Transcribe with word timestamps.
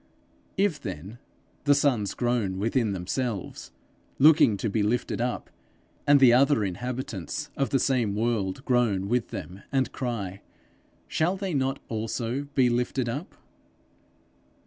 If 0.57 0.81
then 0.81 1.19
the 1.65 1.75
sons 1.75 2.15
groan 2.15 2.57
within 2.57 2.91
themselves, 2.91 3.71
looking 4.17 4.57
to 4.57 4.67
be 4.67 4.81
lifted 4.81 5.21
up, 5.21 5.51
and 6.07 6.19
the 6.19 6.33
other 6.33 6.63
inhabitants 6.63 7.51
of 7.55 7.69
the 7.69 7.77
same 7.77 8.15
world 8.15 8.65
groan 8.65 9.07
with 9.09 9.27
them 9.27 9.61
and 9.71 9.91
cry, 9.91 10.41
shall 11.07 11.37
they 11.37 11.53
not 11.53 11.77
also 11.87 12.45
be 12.55 12.67
lifted 12.67 13.07
up? 13.09 13.35